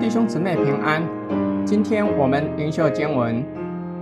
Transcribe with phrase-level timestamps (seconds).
[0.00, 1.06] 弟兄姊妹平安，
[1.64, 3.44] 今天我们灵修经文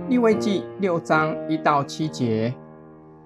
[0.09, 2.55] 利未记六章一到七节。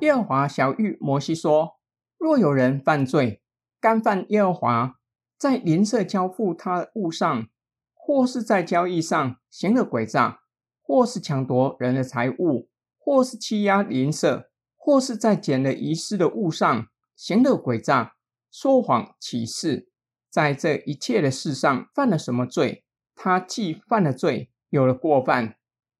[0.02, 1.78] 耶和华晓諭摩西说
[2.20, 3.42] ：“若有人犯罪，
[3.80, 4.96] 干犯耶和华
[5.38, 7.48] 在邻舍交付他物上，
[7.94, 10.42] 或是在交易上行了诡诈，
[10.82, 12.68] 或是抢夺人的财物，
[12.98, 18.16] 或是欺压邻舍，或是在捡了遗失的物上行了诡诈，
[18.52, 19.90] 说谎起誓。”
[20.30, 22.84] 在这一切的事上犯了什么罪？
[23.14, 25.58] 他既犯了罪，有了过犯，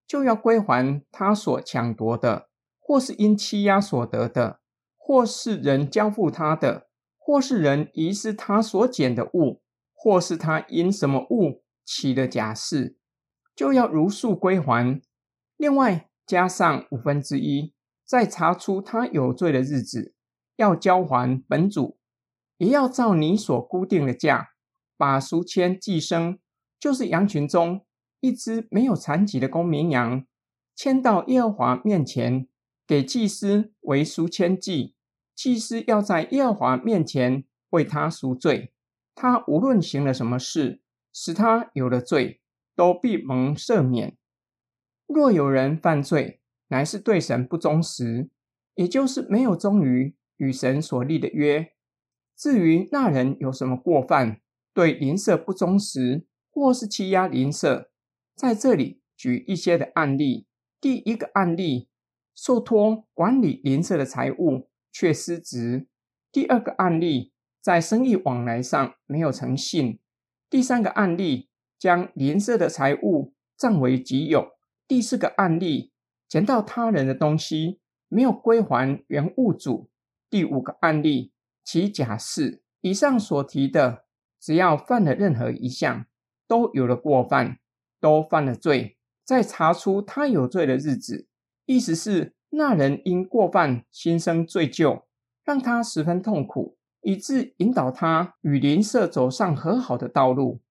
[0.08, 2.50] 就要归还他所抢夺的，
[2.80, 4.60] 或是因欺压所得的，
[4.98, 6.88] 或是人交付他的，
[7.20, 9.62] 或是人遗失他所捡的物，
[9.94, 12.98] 或是他因什么物起了假誓，
[13.56, 15.00] 就要如数归还。
[15.58, 17.72] 另外加上五分之一，
[18.04, 20.16] 在查出他有罪的日子，
[20.56, 21.98] 要交还本主。
[22.58, 24.52] 也要照你所固定的价，
[24.96, 26.38] 把赎愆祭牲，
[26.80, 27.86] 就是羊群中
[28.22, 30.26] 一只没有残疾的公绵羊，
[30.76, 32.48] 牵到耶和华面前，
[32.88, 34.96] 给祭司为赎愆祭。
[35.36, 38.72] 祭司要在耶和华面前为他赎罪。
[39.16, 42.42] 他无论行了什么事，使他有了罪，
[42.76, 44.16] 都必蒙赦免。
[45.08, 48.30] 若有人犯罪，乃是对神不忠实，
[48.76, 51.72] 也就是没有忠于与神所立的约。
[52.36, 54.42] 至于那人有什么过犯，
[54.74, 57.92] 对邻舍不忠实，或是欺压邻舍，
[58.36, 60.48] 在这里举一些的案例。
[60.82, 61.88] 第一个案例，
[62.36, 65.88] 受托管理邻舍的财物却失职；
[66.32, 67.32] 第二个案例，
[67.62, 70.00] 在生意往来上没有诚信；
[70.50, 71.50] 第三个案例，
[71.80, 74.56] 将邻舍的财物占为己有；
[74.88, 75.94] 第四个案例，
[76.28, 79.90] 捡到他人的东西没有归还原物主；
[80.34, 81.32] 第五个案例。
[81.64, 84.06] 其假誓，以上所提的，
[84.42, 86.08] 只要犯了任何一项，
[86.48, 87.60] 都有了过犯，
[88.00, 88.98] 都犯了罪。
[89.24, 91.28] 在查出他有罪的日子，
[91.68, 95.04] 意思是那人因过犯心生罪疚，
[95.44, 100.62] 让他十分痛苦，以致引导他与邻舍走上和好的道路，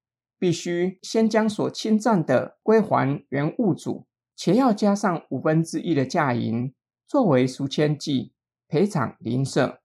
[0.41, 6.75] 必须先将所侵占的归还原物主，且要加上五分之一的价银，
[7.07, 8.33] 作为赎愆祭，
[8.73, 9.83] 赔偿邻舍。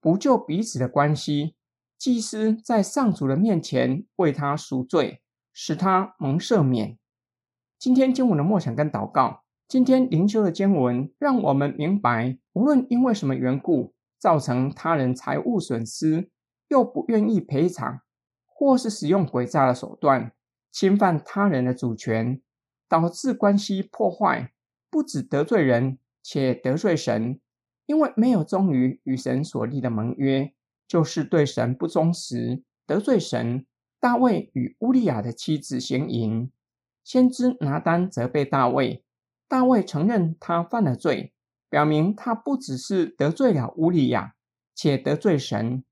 [0.00, 1.56] 补救彼此的关系，
[1.98, 5.20] 祭司在上主的面前为他赎罪，
[5.52, 6.98] 使他蒙赦免。
[7.78, 16.30] 今天经文的默想跟祷告，今天灵修的经文让我们明白，无论因为什么缘故造成他人财物损失，
[16.68, 18.00] 又不愿意赔偿，
[18.46, 20.32] 或是使用诡诈的手段
[20.72, 22.40] 侵犯他人的主权，
[22.88, 24.54] 导致关系破坏，
[24.88, 27.38] 不只得罪人，且得罪神。
[27.86, 30.52] 因为没有忠于与神所立的盟约，
[30.86, 33.66] 就是对神不忠实，得罪神。
[33.98, 36.50] 大卫与乌利亚的妻子行淫，
[37.04, 39.04] 先知拿单责备大卫，
[39.46, 41.34] 大卫承认他犯了罪，
[41.68, 44.36] 表明他不只是得罪了乌利亚，
[44.74, 45.84] 且得罪神。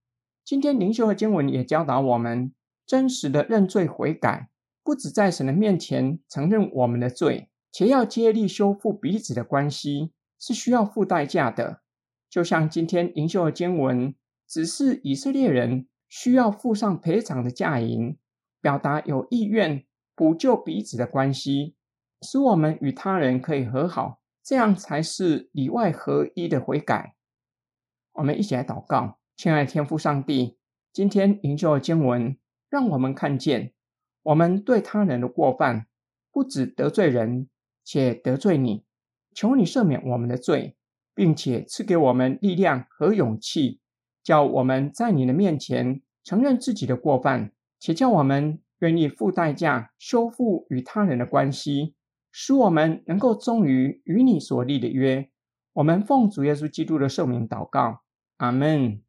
[0.43, 2.55] 今天灵修和经文也教导我们，
[2.87, 4.49] 真实的认罪悔改，
[4.83, 11.83] 不只在神的面前承认我们的罪，且要竭力修复彼此的关系，是需要付代价的。
[12.31, 14.15] 就像今天灵修的经文，
[14.47, 18.17] 只是以色列人需要付上赔偿的价银，
[18.61, 19.85] 表达有意愿
[20.15, 21.75] 补救彼此的关系，
[22.23, 27.15] 使我们与他人可以和好，这样才是里外合一的悔改。
[28.13, 30.59] 我们一起来祷告，亲爱的天父上帝，
[30.93, 32.37] 今天灵修的经文
[32.69, 33.73] 让我们看见，
[34.23, 35.87] 我们对他人的过犯，
[36.33, 37.49] 不只得罪人，
[37.85, 38.85] 且得罪你，
[39.39, 40.75] 求你赦免我们的罪。
[41.19, 43.81] 并且赐给我们力量和勇气，
[44.23, 47.51] 叫我们在你的面前承认自己的过犯，
[47.81, 51.97] 且叫我们愿意付代价修复与他人的关系，
[52.31, 55.29] 使我们能够忠于与你所立的约。
[55.73, 58.03] 我们奉主耶稣基督的圣名祷告，
[58.37, 59.03] 阿门。